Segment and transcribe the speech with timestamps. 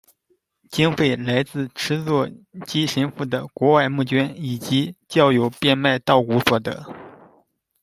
[0.71, 2.27] 经费来自池作
[2.65, 6.83] 基神父的国外募款，以及教友变卖稻谷所得。